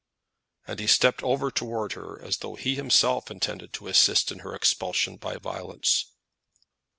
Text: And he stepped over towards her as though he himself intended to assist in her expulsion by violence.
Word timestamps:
And 0.65 0.79
he 0.79 0.87
stepped 0.87 1.21
over 1.21 1.51
towards 1.51 1.93
her 1.93 2.19
as 2.19 2.37
though 2.39 2.55
he 2.55 2.73
himself 2.73 3.29
intended 3.29 3.71
to 3.73 3.87
assist 3.87 4.31
in 4.31 4.39
her 4.39 4.55
expulsion 4.55 5.17
by 5.17 5.35
violence. 5.35 6.07